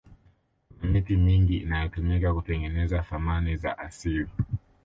kuna 0.79 0.91
miti 0.93 1.15
mingi 1.15 1.57
inayotumika 1.57 2.33
kutengeneza 2.33 3.01
thamani 3.01 3.57
za 3.57 3.77
asili 3.77 4.27